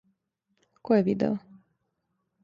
Ко 0.89 0.97
је 0.97 1.03
видео? 1.09 1.35